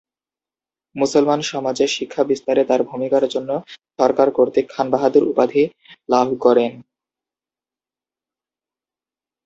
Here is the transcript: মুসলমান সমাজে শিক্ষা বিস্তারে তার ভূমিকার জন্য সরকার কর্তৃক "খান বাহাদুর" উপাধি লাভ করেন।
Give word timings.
মুসলমান 0.95 1.39
সমাজে 1.51 1.85
শিক্ষা 1.87 2.23
বিস্তারে 2.23 2.61
তার 2.65 2.81
ভূমিকার 2.83 3.23
জন্য 3.27 3.49
সরকার 3.99 4.27
কর্তৃক 4.31 4.65
"খান 4.69 4.87
বাহাদুর" 4.93 5.23
উপাধি 5.31 5.63
লাভ 6.09 6.27
করেন। 6.41 6.71